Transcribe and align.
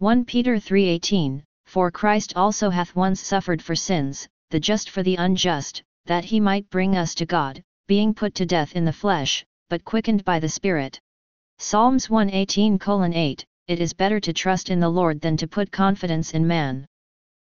1 0.00 0.26
Peter 0.26 0.54
3:18 0.58 1.42
For 1.66 1.90
Christ 1.90 2.32
also 2.36 2.70
hath 2.70 2.94
once 2.94 3.20
suffered 3.20 3.60
for 3.60 3.74
sins, 3.74 4.28
the 4.50 4.60
just 4.60 4.90
for 4.90 5.02
the 5.02 5.16
unjust, 5.16 5.82
that 6.06 6.24
he 6.24 6.38
might 6.38 6.70
bring 6.70 6.96
us 6.96 7.16
to 7.16 7.26
God, 7.26 7.60
being 7.88 8.14
put 8.14 8.32
to 8.36 8.46
death 8.46 8.76
in 8.76 8.84
the 8.84 8.92
flesh, 8.92 9.44
but 9.68 9.84
quickened 9.84 10.24
by 10.24 10.38
the 10.38 10.48
Spirit. 10.48 11.00
Psalms 11.58 12.06
118:8 12.06 13.44
It 13.66 13.80
is 13.80 13.92
better 13.92 14.20
to 14.20 14.32
trust 14.32 14.70
in 14.70 14.78
the 14.78 14.88
Lord 14.88 15.20
than 15.20 15.36
to 15.36 15.48
put 15.48 15.72
confidence 15.72 16.32
in 16.32 16.46
man. 16.46 16.86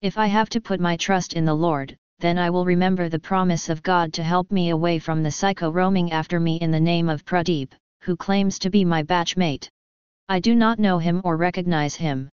If 0.02 0.18
I 0.18 0.28
have 0.28 0.48
to 0.52 0.62
put 0.62 0.80
my 0.80 0.96
trust 0.96 1.34
in 1.34 1.44
the 1.44 1.54
Lord, 1.54 1.98
then 2.20 2.38
I 2.38 2.50
will 2.50 2.64
remember 2.64 3.10
the 3.10 3.20
promise 3.20 3.68
of 3.68 3.84
God 3.84 4.14
to 4.14 4.24
help 4.24 4.50
me 4.50 4.70
away 4.70 4.98
from 5.00 5.24
the 5.24 5.32
psycho 5.32 5.72
roaming 5.72 6.14
after 6.14 6.40
me 6.40 6.56
in 6.62 6.72
the 6.72 6.80
name 6.80 7.10
of 7.10 7.26
Pradeep, 7.26 7.74
who 8.04 8.16
claims 8.16 8.58
to 8.60 8.70
be 8.70 8.86
my 8.86 9.04
batchmate. 9.04 9.68
I 10.30 10.40
do 10.40 10.56
not 10.56 10.80
know 10.80 11.00
him 11.00 11.20
or 11.26 11.36
recognize 11.36 11.96
him. 11.96 12.30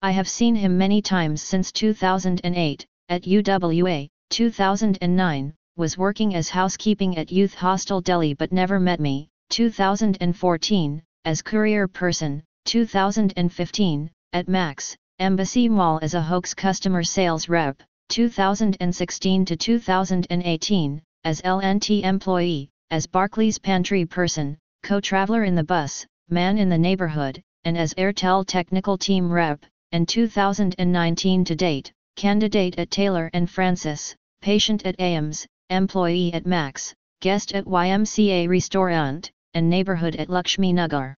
I 0.00 0.12
have 0.12 0.28
seen 0.28 0.54
him 0.54 0.78
many 0.78 1.02
times 1.02 1.42
since 1.42 1.72
2008, 1.72 2.86
at 3.08 3.22
UWA, 3.22 4.08
2009, 4.30 5.54
was 5.76 5.98
working 5.98 6.36
as 6.36 6.48
housekeeping 6.48 7.18
at 7.18 7.32
Youth 7.32 7.54
Hostel 7.54 8.00
Delhi 8.00 8.32
but 8.32 8.52
never 8.52 8.78
met 8.78 9.00
me, 9.00 9.28
2014, 9.50 11.02
as 11.24 11.42
courier 11.42 11.88
person, 11.88 12.44
2015, 12.66 14.10
at 14.34 14.46
Max, 14.46 14.96
Embassy 15.18 15.68
Mall 15.68 15.98
as 16.00 16.14
a 16.14 16.22
hoax 16.22 16.54
customer 16.54 17.02
sales 17.02 17.48
rep, 17.48 17.82
2016 18.10 19.44
to 19.46 19.56
2018, 19.56 21.02
as 21.24 21.42
LNT 21.42 22.04
employee, 22.04 22.70
as 22.92 23.08
Barclays 23.08 23.58
pantry 23.58 24.06
person, 24.06 24.56
co-traveler 24.84 25.42
in 25.42 25.56
the 25.56 25.64
bus, 25.64 26.06
man 26.28 26.56
in 26.56 26.68
the 26.68 26.78
neighborhood, 26.78 27.42
and 27.64 27.76
as 27.76 27.94
Airtel 27.94 28.46
technical 28.46 28.96
team 28.96 29.28
rep, 29.28 29.64
and 29.92 30.08
2019 30.08 31.44
to 31.44 31.54
date, 31.54 31.92
candidate 32.16 32.78
at 32.78 32.90
Taylor 32.90 33.30
and 33.32 33.48
Francis, 33.48 34.14
patient 34.40 34.84
at 34.84 34.98
AIIMS, 34.98 35.46
employee 35.70 36.32
at 36.32 36.46
Max, 36.46 36.94
guest 37.20 37.52
at 37.52 37.64
YMCA 37.64 38.48
Restaurant, 38.48 39.30
and 39.54 39.68
neighborhood 39.68 40.16
at 40.16 40.28
Lakshmi 40.28 40.72
Nagar. 40.72 41.14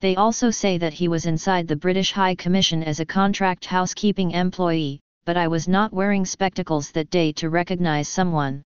They 0.00 0.16
also 0.16 0.50
say 0.50 0.78
that 0.78 0.92
he 0.92 1.08
was 1.08 1.26
inside 1.26 1.66
the 1.66 1.76
British 1.76 2.12
High 2.12 2.34
Commission 2.34 2.82
as 2.82 3.00
a 3.00 3.06
contract 3.06 3.64
housekeeping 3.64 4.32
employee, 4.32 5.00
but 5.24 5.36
I 5.36 5.48
was 5.48 5.66
not 5.66 5.92
wearing 5.92 6.24
spectacles 6.24 6.90
that 6.92 7.10
day 7.10 7.32
to 7.32 7.50
recognize 7.50 8.08
someone. 8.08 8.62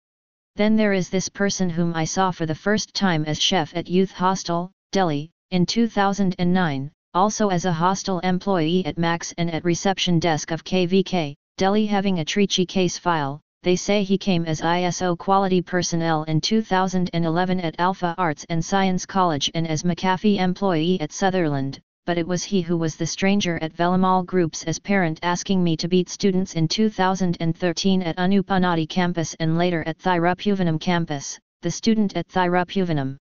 Then 0.55 0.75
there 0.75 0.93
is 0.93 1.09
this 1.09 1.29
person 1.29 1.69
whom 1.69 1.93
I 1.93 2.05
saw 2.05 2.31
for 2.31 2.47
the 2.47 2.55
first 2.55 2.93
time 2.95 3.25
as 3.25 3.39
chef 3.39 3.75
at 3.75 3.87
Youth 3.87 4.11
Hostel, 4.11 4.71
Delhi, 4.91 5.29
in 5.51 5.65
2009, 5.65 6.91
also 7.17 7.49
as 7.49 7.65
a 7.65 7.73
hostel 7.73 8.19
employee 8.19 8.85
at 8.85 8.95
Max 8.95 9.33
and 9.39 9.51
at 9.51 9.65
reception 9.65 10.19
desk 10.19 10.51
of 10.51 10.63
KVK, 10.63 11.33
Delhi 11.57 11.87
having 11.87 12.19
a 12.19 12.25
Trichy 12.25 12.67
case 12.67 12.99
file, 12.99 13.41
they 13.63 13.75
say 13.75 14.03
he 14.03 14.19
came 14.19 14.45
as 14.45 14.61
ISO 14.61 15.17
quality 15.17 15.63
personnel 15.63 16.25
in 16.25 16.39
2011 16.39 17.59
at 17.59 17.73
Alpha 17.79 18.13
Arts 18.19 18.45
and 18.49 18.63
Science 18.63 19.07
College 19.07 19.49
and 19.55 19.67
as 19.67 19.81
McAfee 19.81 20.37
employee 20.39 21.01
at 21.01 21.11
Sutherland, 21.11 21.79
but 22.05 22.19
it 22.19 22.27
was 22.27 22.43
he 22.43 22.61
who 22.61 22.77
was 22.77 22.95
the 22.95 23.07
stranger 23.07 23.57
at 23.63 23.73
Velammal 23.73 24.23
Groups 24.23 24.63
as 24.65 24.77
parent 24.77 25.19
asking 25.23 25.63
me 25.63 25.75
to 25.77 25.87
beat 25.87 26.09
students 26.09 26.53
in 26.53 26.67
2013 26.67 28.03
at 28.03 28.17
Anupanadi 28.17 28.87
campus 28.87 29.35
and 29.39 29.57
later 29.57 29.83
at 29.87 29.97
Thirupuvanam 29.97 30.79
campus, 30.79 31.39
the 31.63 31.71
student 31.71 32.15
at 32.15 32.27
Thirupuvanam. 32.27 33.17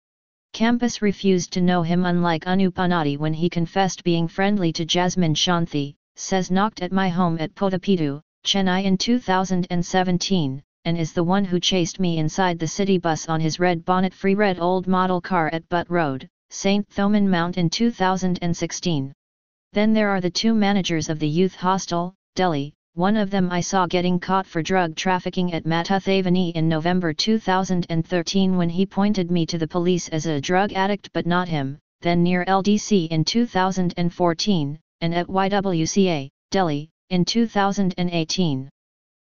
Campus 0.52 1.00
refused 1.00 1.50
to 1.54 1.62
know 1.62 1.82
him 1.82 2.04
unlike 2.04 2.44
Anupanadi 2.44 3.16
when 3.16 3.32
he 3.32 3.48
confessed 3.48 4.04
being 4.04 4.28
friendly 4.28 4.70
to 4.74 4.84
Jasmine 4.84 5.34
Shanthi, 5.34 5.94
says 6.14 6.50
knocked 6.50 6.82
at 6.82 6.92
my 6.92 7.08
home 7.08 7.38
at 7.40 7.54
Potapidu, 7.54 8.20
Chennai 8.44 8.84
in 8.84 8.98
2017, 8.98 10.62
and 10.84 10.98
is 10.98 11.14
the 11.14 11.24
one 11.24 11.46
who 11.46 11.58
chased 11.58 11.98
me 11.98 12.18
inside 12.18 12.58
the 12.58 12.68
city 12.68 12.98
bus 12.98 13.30
on 13.30 13.40
his 13.40 13.58
red 13.58 13.82
bonnet 13.86 14.12
free 14.12 14.34
red 14.34 14.60
old 14.60 14.86
model 14.86 15.22
car 15.22 15.48
at 15.54 15.66
Butt 15.70 15.90
Road, 15.90 16.28
St. 16.50 16.86
Thomas 16.90 17.22
Mount 17.22 17.56
in 17.56 17.70
2016. 17.70 19.12
Then 19.72 19.92
there 19.94 20.10
are 20.10 20.20
the 20.20 20.30
two 20.30 20.52
managers 20.52 21.08
of 21.08 21.18
the 21.18 21.28
youth 21.28 21.54
hostel, 21.54 22.14
Delhi, 22.34 22.74
one 22.94 23.16
of 23.16 23.30
them 23.30 23.50
I 23.50 23.60
saw 23.60 23.86
getting 23.86 24.20
caught 24.20 24.46
for 24.46 24.62
drug 24.62 24.94
trafficking 24.96 25.54
at 25.54 25.64
Mattuthavani 25.64 26.52
in 26.52 26.68
November 26.68 27.14
2013 27.14 28.56
when 28.58 28.68
he 28.68 28.84
pointed 28.84 29.30
me 29.30 29.46
to 29.46 29.56
the 29.56 29.66
police 29.66 30.10
as 30.10 30.26
a 30.26 30.42
drug 30.42 30.74
addict 30.74 31.10
but 31.14 31.24
not 31.24 31.48
him, 31.48 31.78
then 32.02 32.22
near 32.22 32.44
LDC 32.44 33.08
in 33.08 33.24
2014, 33.24 34.78
and 35.00 35.14
at 35.14 35.26
YWCA, 35.26 36.28
Delhi, 36.50 36.90
in 37.08 37.24
2018. 37.24 38.68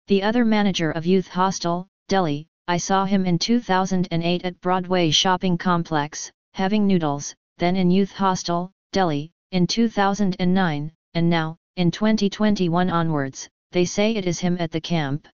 The 0.08 0.22
other 0.24 0.44
manager 0.44 0.90
of 0.90 1.06
Youth 1.06 1.28
Hostel, 1.28 1.86
Delhi, 2.08 2.48
I 2.66 2.76
saw 2.76 3.04
him 3.04 3.24
in 3.24 3.38
2008 3.38 4.44
at 4.44 4.60
Broadway 4.60 5.12
Shopping 5.12 5.56
Complex, 5.56 6.32
having 6.54 6.88
noodles, 6.88 7.36
then 7.58 7.76
in 7.76 7.92
Youth 7.92 8.12
Hostel, 8.12 8.72
Delhi, 8.90 9.30
in 9.52 9.68
2009, 9.68 10.92
and 11.14 11.30
now, 11.30 11.56
in 11.76 11.92
2021 11.92 12.90
onwards, 12.90 13.48
they 13.72 13.84
say 13.84 14.16
it 14.16 14.26
is 14.26 14.40
him 14.40 14.56
at 14.58 14.70
the 14.70 14.80
camp. 14.80 15.28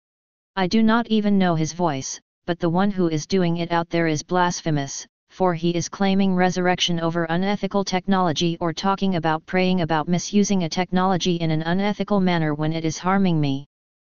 I 0.57 0.67
do 0.67 0.83
not 0.83 1.07
even 1.09 1.39
know 1.39 1.55
his 1.55 1.73
voice, 1.73 2.21
but 2.45 2.59
the 2.59 2.69
one 2.69 2.91
who 2.91 3.09
is 3.09 3.27
doing 3.27 3.57
it 3.57 3.73
out 3.73 3.89
there 3.89 4.07
is 4.07 4.23
blasphemous, 4.23 5.07
for 5.31 5.55
he 5.55 5.71
is 5.71 5.89
claiming 5.89 6.35
resurrection 6.35 7.01
over 7.01 7.25
unethical 7.25 7.85
technology 7.85 8.57
or 8.61 8.73
talking 8.73 9.17
about 9.17 9.45
praying 9.47 9.81
about 9.81 10.09
misusing 10.09 10.65
a 10.65 10.69
technology 10.69 11.37
in 11.37 11.51
an 11.51 11.63
unethical 11.63 12.21
manner 12.21 12.55
when 12.55 12.73
it 12.73 12.85
is 12.85 12.99
harming 12.99 13.41
me. 13.41 13.67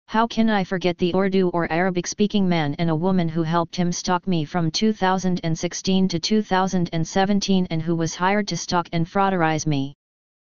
How 0.06 0.26
can 0.26 0.50
I 0.50 0.64
forget 0.64 0.98
the 0.98 1.14
Urdu 1.14 1.48
or 1.50 1.70
Arabic 1.70 2.06
speaking 2.06 2.48
man 2.48 2.74
and 2.78 2.90
a 2.90 2.96
woman 2.96 3.28
who 3.28 3.42
helped 3.42 3.76
him 3.76 3.92
stalk 3.92 4.26
me 4.26 4.44
from 4.44 4.70
2016 4.70 6.08
to 6.08 6.18
2017 6.18 7.66
and 7.70 7.80
who 7.80 7.94
was 7.94 8.14
hired 8.14 8.48
to 8.48 8.56
stalk 8.56 8.88
and 8.92 9.06
frauderize 9.06 9.66
me? 9.66 9.94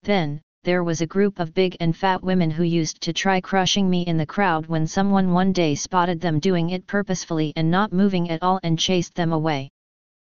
Then, 0.03 0.41
there 0.63 0.85
was 0.85 1.01
a 1.01 1.07
group 1.07 1.39
of 1.39 1.55
big 1.55 1.75
and 1.81 1.97
fat 1.97 2.23
women 2.23 2.51
who 2.51 2.65
used 2.65 3.01
to 3.01 3.15
try 3.15 3.41
crushing 3.41 3.89
me 3.89 4.03
in 4.03 4.19
the 4.19 4.27
crowd 4.27 4.67
when 4.67 4.87
someone 4.87 5.33
one 5.33 5.55
day 5.55 5.75
spotted 5.75 6.21
them 6.21 6.39
doing 6.39 6.69
it 6.69 6.87
purposefully 6.87 7.51
and 7.57 7.71
not 7.71 7.95
moving 7.95 8.29
at 8.29 8.43
all 8.43 8.61
and 8.63 8.79
chased 8.79 9.15
them 9.15 9.33
away. 9.33 9.71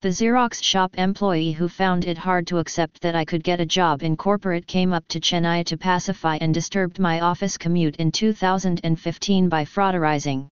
The 0.02 0.08
Xerox 0.08 0.60
shop 0.60 0.98
employee 0.98 1.52
who 1.52 1.68
found 1.68 2.04
it 2.04 2.18
hard 2.18 2.48
to 2.48 2.58
accept 2.58 3.00
that 3.02 3.14
I 3.14 3.24
could 3.24 3.44
get 3.44 3.60
a 3.60 3.64
job 3.64 4.02
in 4.02 4.16
corporate 4.16 4.66
came 4.66 4.92
up 4.92 5.06
to 5.08 5.20
Chennai 5.20 5.64
to 5.66 5.76
pacify 5.76 6.38
and 6.40 6.52
disturbed 6.52 6.98
my 6.98 7.20
office 7.20 7.56
commute 7.56 7.96
in 7.96 8.10
2015 8.10 9.48
by 9.48 9.64
frauderizing. 9.64 10.48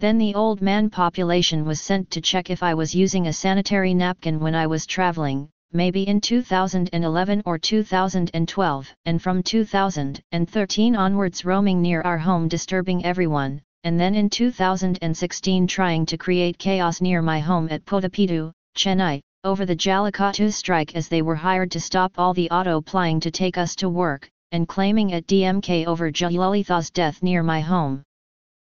Then 0.00 0.18
the 0.18 0.34
old 0.34 0.60
man 0.60 0.90
population 0.90 1.64
was 1.64 1.80
sent 1.80 2.10
to 2.10 2.20
check 2.20 2.50
if 2.50 2.62
I 2.62 2.74
was 2.74 2.94
using 2.94 3.26
a 3.26 3.32
sanitary 3.32 3.94
napkin 3.94 4.38
when 4.38 4.54
I 4.54 4.66
was 4.66 4.84
traveling, 4.84 5.48
maybe 5.74 6.04
in 6.04 6.20
2011 6.20 7.42
or 7.44 7.58
2012, 7.58 8.94
and 9.04 9.20
from 9.20 9.42
2013 9.42 10.96
onwards 10.96 11.44
roaming 11.44 11.82
near 11.82 12.00
our 12.02 12.16
home 12.16 12.48
disturbing 12.48 13.04
everyone, 13.04 13.60
and 13.82 14.00
then 14.00 14.14
in 14.14 14.30
2016 14.30 15.66
trying 15.66 16.06
to 16.06 16.16
create 16.16 16.56
chaos 16.56 17.00
near 17.00 17.20
my 17.20 17.40
home 17.40 17.68
at 17.70 17.84
Potapidu, 17.84 18.52
Chennai, 18.76 19.20
over 19.44 19.66
the 19.66 19.76
Jallikattu 19.76 20.50
strike 20.50 20.96
as 20.96 21.08
they 21.08 21.20
were 21.20 21.34
hired 21.34 21.70
to 21.72 21.80
stop 21.80 22.12
all 22.16 22.32
the 22.32 22.48
auto 22.50 22.80
plying 22.80 23.20
to 23.20 23.30
take 23.30 23.58
us 23.58 23.76
to 23.76 23.90
work, 23.90 24.26
and 24.52 24.66
claiming 24.68 25.12
at 25.12 25.26
DMK 25.26 25.86
over 25.86 26.10
Jayalalitha's 26.10 26.90
death 26.90 27.22
near 27.22 27.42
my 27.42 27.60
home. 27.60 28.02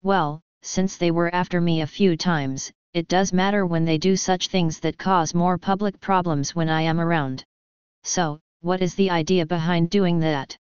Well, 0.01 0.41
since 0.61 0.97
they 0.97 1.11
were 1.11 1.33
after 1.33 1.61
me 1.61 1.81
a 1.81 1.87
few 1.87 2.17
times, 2.17 2.71
it 2.93 3.07
does 3.07 3.33
matter 3.33 3.65
when 3.65 3.85
they 3.85 3.97
do 3.97 4.15
such 4.15 4.49
things 4.49 4.79
that 4.79 4.99
cause 4.99 5.33
more 5.33 5.57
public 5.57 5.99
problems 5.99 6.53
when 6.53 6.69
I 6.69 6.83
am 6.83 6.99
around. 6.99 7.43
So, 8.03 8.39
what 8.61 8.83
is 8.83 8.93
the 8.93 9.09
idea 9.09 9.47
behind 9.47 9.89
doing 9.89 10.19
that? 10.19 10.55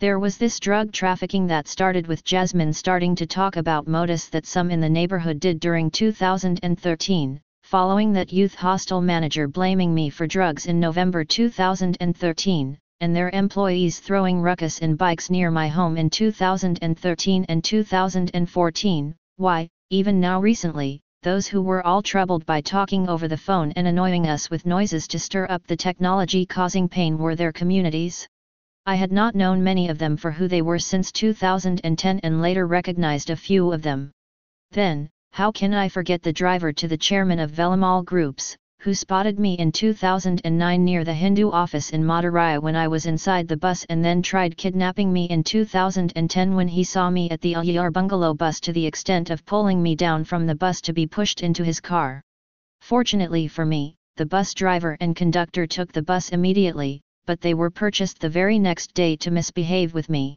There 0.00 0.18
was 0.18 0.38
this 0.38 0.58
drug 0.58 0.90
trafficking 0.90 1.46
that 1.48 1.68
started 1.68 2.06
with 2.06 2.24
Jasmine 2.24 2.72
starting 2.72 3.14
to 3.16 3.26
talk 3.26 3.56
about 3.56 3.86
modus 3.86 4.28
that 4.28 4.46
some 4.46 4.70
in 4.70 4.80
the 4.80 4.88
neighborhood 4.88 5.38
did 5.38 5.60
during 5.60 5.90
2013, 5.90 7.40
following 7.62 8.12
that 8.12 8.32
youth 8.32 8.54
hostel 8.54 9.02
manager 9.02 9.46
blaming 9.46 9.94
me 9.94 10.08
for 10.08 10.26
drugs 10.26 10.64
in 10.66 10.80
November 10.80 11.24
2013, 11.24 12.78
and 13.00 13.14
their 13.14 13.30
employees 13.30 14.00
throwing 14.00 14.40
ruckus 14.40 14.78
in 14.78 14.96
bikes 14.96 15.28
near 15.28 15.50
my 15.50 15.68
home 15.68 15.98
in 15.98 16.08
2013 16.08 17.44
and 17.50 17.64
2014, 17.64 19.14
why, 19.36 19.68
even 19.90 20.20
now 20.20 20.40
recently, 20.40 21.02
those 21.22 21.46
who 21.46 21.60
were 21.60 21.84
all 21.86 22.02
troubled 22.02 22.46
by 22.46 22.60
talking 22.60 23.08
over 23.08 23.28
the 23.28 23.36
phone 23.36 23.72
and 23.72 23.86
annoying 23.86 24.28
us 24.28 24.50
with 24.50 24.66
noises 24.66 25.08
to 25.08 25.18
stir 25.18 25.46
up 25.50 25.66
the 25.66 25.76
technology 25.76 26.46
causing 26.46 26.88
pain 26.88 27.18
were 27.18 27.34
their 27.34 27.52
communities. 27.52 28.28
I 28.86 28.94
had 28.94 29.10
not 29.10 29.34
known 29.34 29.64
many 29.64 29.88
of 29.88 29.98
them 29.98 30.16
for 30.16 30.30
who 30.30 30.46
they 30.46 30.62
were 30.62 30.78
since 30.78 31.10
2010 31.10 32.20
and 32.22 32.42
later 32.42 32.66
recognized 32.66 33.30
a 33.30 33.36
few 33.36 33.72
of 33.72 33.82
them. 33.82 34.12
Then, 34.70 35.08
how 35.32 35.50
can 35.50 35.74
I 35.74 35.88
forget 35.88 36.22
the 36.22 36.32
driver 36.32 36.72
to 36.72 36.86
the 36.86 36.96
chairman 36.96 37.40
of 37.40 37.50
Velammal 37.50 38.04
Groups, 38.04 38.56
who 38.86 38.94
spotted 38.94 39.36
me 39.40 39.54
in 39.54 39.72
2009 39.72 40.84
near 40.84 41.02
the 41.02 41.12
Hindu 41.12 41.50
office 41.50 41.90
in 41.90 42.04
Madurai 42.04 42.56
when 42.60 42.76
I 42.76 42.86
was 42.86 43.04
inside 43.04 43.48
the 43.48 43.56
bus 43.56 43.84
and 43.88 44.04
then 44.04 44.22
tried 44.22 44.56
kidnapping 44.56 45.12
me 45.12 45.24
in 45.24 45.42
2010 45.42 46.54
when 46.54 46.68
he 46.68 46.84
saw 46.84 47.10
me 47.10 47.28
at 47.30 47.40
the 47.40 47.54
Alyar 47.54 47.90
bungalow 47.90 48.32
bus 48.32 48.60
to 48.60 48.72
the 48.72 48.86
extent 48.86 49.30
of 49.30 49.44
pulling 49.44 49.82
me 49.82 49.96
down 49.96 50.22
from 50.22 50.46
the 50.46 50.54
bus 50.54 50.80
to 50.82 50.92
be 50.92 51.04
pushed 51.04 51.40
into 51.40 51.64
his 51.64 51.80
car. 51.80 52.22
Fortunately 52.80 53.48
for 53.48 53.66
me, 53.66 53.96
the 54.18 54.24
bus 54.24 54.54
driver 54.54 54.96
and 55.00 55.16
conductor 55.16 55.66
took 55.66 55.90
the 55.90 56.02
bus 56.02 56.28
immediately, 56.28 57.00
but 57.26 57.40
they 57.40 57.54
were 57.54 57.70
purchased 57.70 58.20
the 58.20 58.28
very 58.28 58.56
next 58.56 58.94
day 58.94 59.16
to 59.16 59.32
misbehave 59.32 59.94
with 59.94 60.08
me. 60.08 60.36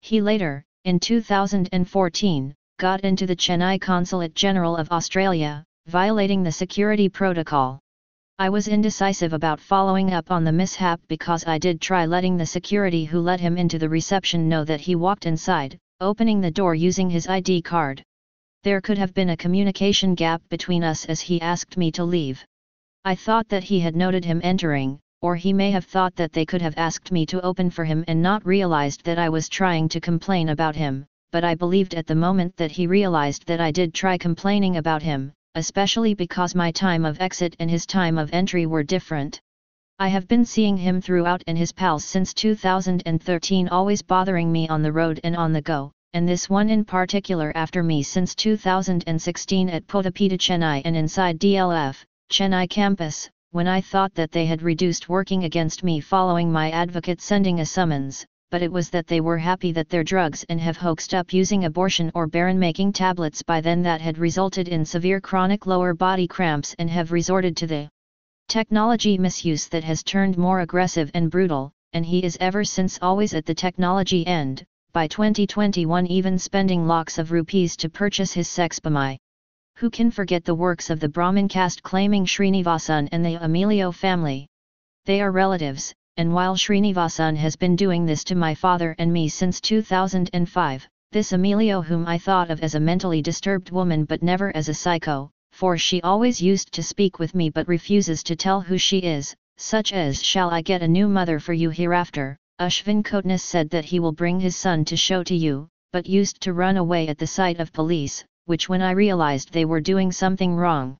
He 0.00 0.20
later, 0.20 0.64
in 0.84 0.98
2014, 0.98 2.54
got 2.80 3.00
into 3.02 3.24
the 3.24 3.36
Chennai 3.36 3.80
Consulate 3.80 4.34
General 4.34 4.76
of 4.76 4.90
Australia, 4.90 5.64
violating 5.94 6.42
the 6.42 6.50
security 6.50 7.08
protocol. 7.08 7.78
I 8.38 8.48
was 8.48 8.66
indecisive 8.66 9.32
about 9.32 9.60
following 9.60 10.12
up 10.12 10.30
on 10.30 10.42
the 10.42 10.50
mishap 10.50 11.00
because 11.06 11.46
I 11.46 11.58
did 11.58 11.80
try 11.80 12.04
letting 12.06 12.36
the 12.36 12.46
security 12.46 13.04
who 13.04 13.20
let 13.20 13.38
him 13.38 13.56
into 13.56 13.78
the 13.78 13.88
reception 13.88 14.48
know 14.48 14.64
that 14.64 14.80
he 14.80 14.96
walked 14.96 15.24
inside, 15.24 15.78
opening 16.00 16.40
the 16.40 16.50
door 16.50 16.74
using 16.74 17.10
his 17.10 17.28
ID 17.28 17.62
card. 17.62 18.02
There 18.64 18.80
could 18.80 18.98
have 18.98 19.14
been 19.14 19.30
a 19.30 19.36
communication 19.36 20.16
gap 20.16 20.42
between 20.48 20.82
us 20.82 21.04
as 21.04 21.20
he 21.20 21.40
asked 21.40 21.76
me 21.76 21.92
to 21.92 22.02
leave. 22.02 22.44
I 23.04 23.14
thought 23.14 23.48
that 23.50 23.62
he 23.62 23.78
had 23.78 23.94
noted 23.94 24.24
him 24.24 24.40
entering, 24.42 24.98
or 25.20 25.36
he 25.36 25.52
may 25.52 25.70
have 25.70 25.84
thought 25.84 26.16
that 26.16 26.32
they 26.32 26.44
could 26.44 26.62
have 26.62 26.78
asked 26.78 27.12
me 27.12 27.24
to 27.26 27.40
open 27.42 27.70
for 27.70 27.84
him 27.84 28.04
and 28.08 28.20
not 28.20 28.44
realized 28.44 29.04
that 29.04 29.18
I 29.20 29.28
was 29.28 29.48
trying 29.48 29.88
to 29.90 30.00
complain 30.00 30.48
about 30.48 30.74
him, 30.74 31.06
but 31.30 31.44
I 31.44 31.54
believed 31.54 31.94
at 31.94 32.08
the 32.08 32.16
moment 32.16 32.56
that 32.56 32.72
he 32.72 32.88
realized 32.88 33.46
that 33.46 33.60
I 33.60 33.70
did 33.70 33.94
try 33.94 34.18
complaining 34.18 34.78
about 34.78 35.02
him, 35.02 35.32
especially 35.54 36.14
because 36.14 36.54
my 36.54 36.70
time 36.70 37.04
of 37.04 37.20
exit 37.20 37.54
and 37.58 37.70
his 37.70 37.86
time 37.86 38.18
of 38.18 38.30
entry 38.32 38.66
were 38.66 38.82
different. 38.82 39.40
I 39.98 40.08
have 40.08 40.26
been 40.26 40.44
seeing 40.44 40.76
him 40.76 41.00
throughout 41.00 41.44
and 41.46 41.56
his 41.56 41.70
pals 41.70 42.04
since 42.04 42.34
2013 42.34 43.68
always 43.68 44.02
bothering 44.02 44.50
me 44.50 44.68
on 44.68 44.82
the 44.82 44.92
road 44.92 45.20
and 45.22 45.36
on 45.36 45.52
the 45.52 45.62
go, 45.62 45.92
and 46.12 46.28
this 46.28 46.50
one 46.50 46.68
in 46.68 46.84
particular 46.84 47.52
after 47.54 47.82
me 47.82 48.02
since 48.02 48.34
2016 48.34 49.68
at 49.68 49.86
Potapeta 49.86 50.36
Chennai 50.36 50.82
and 50.84 50.96
inside 50.96 51.38
DLF, 51.38 52.04
Chennai 52.30 52.68
campus, 52.68 53.30
when 53.52 53.68
I 53.68 53.80
thought 53.80 54.14
that 54.14 54.32
they 54.32 54.46
had 54.46 54.62
reduced 54.62 55.08
working 55.08 55.44
against 55.44 55.84
me 55.84 56.00
following 56.00 56.50
my 56.50 56.72
advocate 56.72 57.20
sending 57.20 57.60
a 57.60 57.66
summons, 57.66 58.26
but 58.54 58.62
it 58.62 58.70
was 58.70 58.88
that 58.90 59.08
they 59.08 59.20
were 59.20 59.36
happy 59.36 59.72
that 59.72 59.88
their 59.88 60.04
drugs 60.04 60.44
and 60.48 60.60
have 60.60 60.76
hoaxed 60.76 61.12
up 61.12 61.32
using 61.32 61.64
abortion 61.64 62.08
or 62.14 62.28
barren 62.28 62.56
making 62.56 62.92
tablets 62.92 63.42
by 63.42 63.60
then 63.60 63.82
that 63.82 64.00
had 64.00 64.16
resulted 64.16 64.68
in 64.68 64.84
severe 64.84 65.20
chronic 65.20 65.66
lower 65.66 65.92
body 65.92 66.28
cramps 66.28 66.72
and 66.78 66.88
have 66.88 67.10
resorted 67.10 67.56
to 67.56 67.66
the 67.66 67.88
technology 68.46 69.18
misuse 69.18 69.66
that 69.66 69.82
has 69.82 70.04
turned 70.04 70.38
more 70.38 70.60
aggressive 70.60 71.10
and 71.14 71.32
brutal, 71.32 71.72
and 71.94 72.06
he 72.06 72.22
is 72.22 72.38
ever 72.40 72.62
since 72.62 72.96
always 73.02 73.34
at 73.34 73.44
the 73.44 73.56
technology 73.56 74.24
end, 74.24 74.64
by 74.92 75.08
2021 75.08 76.06
even 76.06 76.38
spending 76.38 76.86
lakhs 76.86 77.18
of 77.18 77.32
rupees 77.32 77.76
to 77.76 77.88
purchase 77.88 78.32
his 78.32 78.46
sex 78.46 78.78
sexbomai. 78.78 79.18
Who 79.78 79.90
can 79.90 80.12
forget 80.12 80.44
the 80.44 80.54
works 80.54 80.90
of 80.90 81.00
the 81.00 81.08
Brahmin 81.08 81.48
caste 81.48 81.82
claiming 81.82 82.24
Srinivasan 82.24 83.08
and 83.10 83.24
the 83.24 83.34
Emilio 83.44 83.90
family? 83.90 84.46
They 85.06 85.20
are 85.20 85.32
relatives, 85.32 85.92
and 86.16 86.32
while 86.32 86.54
Srinivasan 86.54 87.36
has 87.36 87.56
been 87.56 87.74
doing 87.74 88.06
this 88.06 88.22
to 88.24 88.36
my 88.36 88.54
father 88.54 88.94
and 88.98 89.12
me 89.12 89.28
since 89.28 89.60
2005, 89.60 90.88
this 91.10 91.32
Emilio 91.32 91.82
whom 91.82 92.06
I 92.06 92.18
thought 92.18 92.50
of 92.50 92.60
as 92.60 92.76
a 92.76 92.80
mentally 92.80 93.20
disturbed 93.20 93.70
woman 93.70 94.04
but 94.04 94.22
never 94.22 94.54
as 94.56 94.68
a 94.68 94.74
psycho, 94.74 95.30
for 95.50 95.76
she 95.76 96.00
always 96.02 96.40
used 96.40 96.72
to 96.72 96.82
speak 96.82 97.18
with 97.18 97.34
me 97.34 97.50
but 97.50 97.66
refuses 97.66 98.22
to 98.24 98.36
tell 98.36 98.60
who 98.60 98.78
she 98.78 98.98
is, 98.98 99.34
such 99.56 99.92
as 99.92 100.22
shall 100.22 100.50
I 100.50 100.62
get 100.62 100.82
a 100.82 100.88
new 100.88 101.08
mother 101.08 101.40
for 101.40 101.52
you 101.52 101.70
hereafter, 101.70 102.36
Ashvin 102.60 103.02
Kotnis 103.02 103.42
said 103.42 103.70
that 103.70 103.84
he 103.84 103.98
will 103.98 104.12
bring 104.12 104.38
his 104.38 104.54
son 104.54 104.84
to 104.86 104.96
show 104.96 105.24
to 105.24 105.34
you, 105.34 105.68
but 105.92 106.08
used 106.08 106.40
to 106.42 106.52
run 106.52 106.76
away 106.76 107.08
at 107.08 107.18
the 107.18 107.26
sight 107.26 107.58
of 107.58 107.72
police, 107.72 108.24
which 108.46 108.68
when 108.68 108.82
I 108.82 108.92
realized 108.92 109.52
they 109.52 109.64
were 109.64 109.80
doing 109.80 110.12
something 110.12 110.54
wrong. 110.54 110.98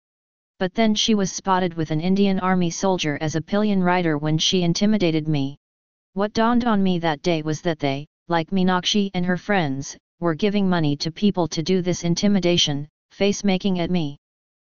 But 0.58 0.74
then 0.74 0.94
she 0.94 1.14
was 1.14 1.32
spotted 1.32 1.74
with 1.74 1.90
an 1.90 2.00
Indian 2.00 2.38
army 2.38 2.70
soldier 2.70 3.18
as 3.20 3.34
a 3.34 3.42
pillion 3.42 3.82
rider 3.82 4.16
when 4.16 4.38
she 4.38 4.62
intimidated 4.62 5.26
me. 5.26 5.58
What 6.12 6.32
dawned 6.32 6.64
on 6.64 6.82
me 6.82 7.00
that 7.00 7.22
day 7.22 7.42
was 7.42 7.60
that 7.62 7.80
they, 7.80 8.06
like 8.28 8.52
Meenakshi 8.52 9.10
and 9.14 9.26
her 9.26 9.36
friends, 9.36 9.96
were 10.20 10.36
giving 10.36 10.68
money 10.68 10.96
to 10.98 11.10
people 11.10 11.48
to 11.48 11.62
do 11.62 11.82
this 11.82 12.04
intimidation, 12.04 12.88
face 13.10 13.42
making 13.42 13.80
at 13.80 13.90
me. 13.90 14.16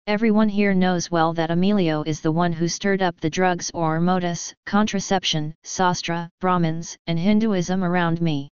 Everyone 0.08 0.48
here 0.48 0.74
knows 0.74 1.10
well 1.10 1.32
that 1.34 1.50
Emilio 1.50 2.02
is 2.02 2.20
the 2.20 2.32
one 2.32 2.52
who 2.52 2.68
stirred 2.68 3.00
up 3.00 3.18
the 3.20 3.30
drugs 3.30 3.70
or 3.72 4.00
modus, 4.00 4.52
contraception, 4.64 5.54
sastra, 5.64 6.28
Brahmins, 6.40 6.96
and 7.06 7.18
Hinduism 7.18 7.84
around 7.84 8.20
me. 8.20 8.50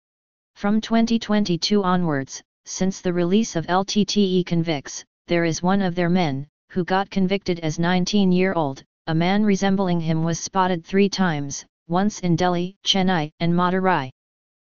From 0.54 0.80
2022 0.80 1.82
onwards, 1.82 2.42
since 2.64 3.00
the 3.00 3.12
release 3.12 3.56
of 3.56 3.66
LTTE 3.66 4.46
convicts, 4.46 5.04
there 5.26 5.44
is 5.44 5.62
one 5.62 5.82
of 5.82 5.94
their 5.94 6.08
men, 6.08 6.46
who 6.74 6.82
got 6.82 7.08
convicted 7.08 7.60
as 7.60 7.78
19-year-old, 7.78 8.82
a 9.06 9.14
man 9.14 9.44
resembling 9.44 10.00
him 10.00 10.24
was 10.24 10.40
spotted 10.40 10.84
three 10.84 11.08
times, 11.08 11.64
once 11.86 12.18
in 12.18 12.34
Delhi, 12.34 12.76
Chennai, 12.84 13.30
and 13.38 13.54
Madurai. 13.54 14.10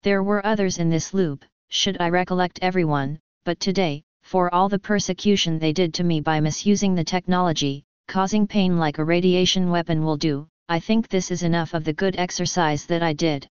There 0.03 0.23
were 0.23 0.45
others 0.45 0.77
in 0.77 0.89
this 0.89 1.13
loop, 1.13 1.43
should 1.67 1.97
I 1.99 2.07
recollect 2.07 2.59
everyone, 2.61 3.19
but 3.43 3.59
today, 3.59 4.03
for 4.23 4.53
all 4.55 4.69
the 4.69 4.79
persecution 4.79 5.59
they 5.59 5.73
did 5.73 5.93
to 5.95 6.05
me 6.05 6.21
by 6.21 6.39
misusing 6.39 6.95
the 6.95 7.03
technology, 7.03 7.83
causing 8.07 8.47
pain 8.47 8.77
like 8.77 8.99
a 8.99 9.03
radiation 9.03 9.69
weapon 9.69 10.05
will 10.05 10.15
do, 10.15 10.47
I 10.69 10.79
think 10.79 11.09
this 11.09 11.29
is 11.29 11.43
enough 11.43 11.73
of 11.73 11.83
the 11.83 11.91
good 11.91 12.15
exercise 12.17 12.85
that 12.85 13.03
I 13.03 13.11
did. 13.11 13.49